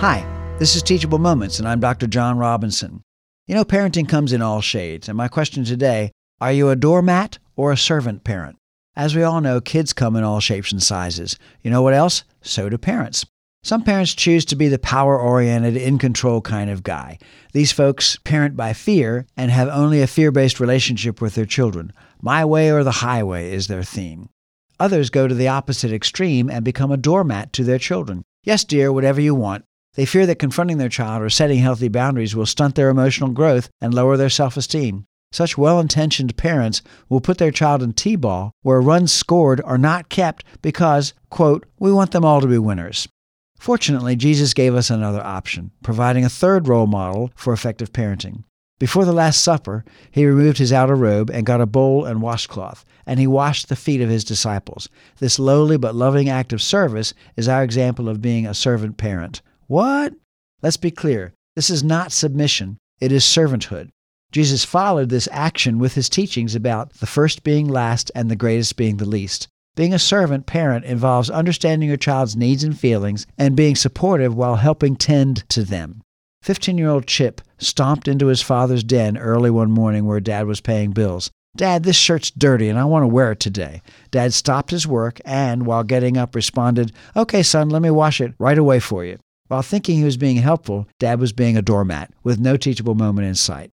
[0.00, 0.24] Hi,
[0.58, 2.06] this is Teachable Moments, and I'm Dr.
[2.06, 3.02] John Robinson.
[3.46, 7.38] You know, parenting comes in all shades, and my question today are you a doormat
[7.54, 8.56] or a servant parent?
[8.96, 11.36] As we all know, kids come in all shapes and sizes.
[11.60, 12.24] You know what else?
[12.40, 13.26] So do parents.
[13.62, 17.18] Some parents choose to be the power oriented, in control kind of guy.
[17.52, 21.92] These folks parent by fear and have only a fear based relationship with their children.
[22.22, 24.30] My way or the highway is their theme.
[24.78, 28.22] Others go to the opposite extreme and become a doormat to their children.
[28.44, 29.66] Yes, dear, whatever you want.
[29.94, 33.68] They fear that confronting their child or setting healthy boundaries will stunt their emotional growth
[33.80, 35.04] and lower their self esteem.
[35.32, 39.78] Such well intentioned parents will put their child in T ball where runs scored are
[39.78, 43.08] not kept because, quote, we want them all to be winners.
[43.58, 48.44] Fortunately, Jesus gave us another option, providing a third role model for effective parenting.
[48.80, 52.86] Before the Last Supper, he removed his outer robe and got a bowl and washcloth,
[53.04, 54.88] and he washed the feet of his disciples.
[55.18, 59.42] This lowly but loving act of service is our example of being a servant parent.
[59.70, 60.14] What?
[60.62, 61.32] Let's be clear.
[61.54, 63.90] This is not submission, it is servanthood.
[64.32, 68.76] Jesus followed this action with his teachings about the first being last and the greatest
[68.76, 69.46] being the least.
[69.76, 74.56] Being a servant parent involves understanding your child's needs and feelings and being supportive while
[74.56, 76.02] helping tend to them.
[76.42, 80.60] 15 year old Chip stomped into his father's den early one morning where Dad was
[80.60, 81.30] paying bills.
[81.56, 83.82] Dad, this shirt's dirty and I want to wear it today.
[84.10, 88.34] Dad stopped his work and, while getting up, responded, Okay, son, let me wash it
[88.40, 89.16] right away for you.
[89.50, 93.26] While thinking he was being helpful, Dad was being a doormat with no teachable moment
[93.26, 93.72] in sight.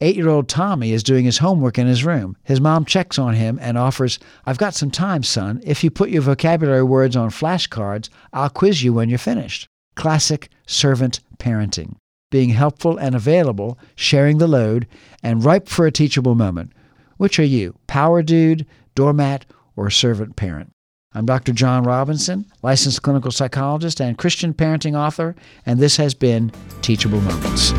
[0.00, 2.36] Eight year old Tommy is doing his homework in his room.
[2.44, 5.60] His mom checks on him and offers, I've got some time, son.
[5.64, 9.66] If you put your vocabulary words on flashcards, I'll quiz you when you're finished.
[9.96, 11.96] Classic servant parenting.
[12.30, 14.86] Being helpful and available, sharing the load,
[15.24, 16.70] and ripe for a teachable moment.
[17.16, 20.70] Which are you, power dude, doormat, or servant parent?
[21.16, 21.54] I'm Dr.
[21.54, 27.72] John Robinson, licensed clinical psychologist and Christian parenting author, and this has been Teachable Moments.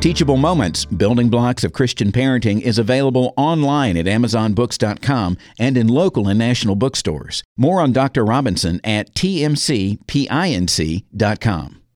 [0.00, 6.28] Teachable Moments Building Blocks of Christian Parenting is available online at AmazonBooks.com and in local
[6.28, 7.42] and national bookstores.
[7.58, 8.24] More on Dr.
[8.24, 11.80] Robinson at TMCPINC.com.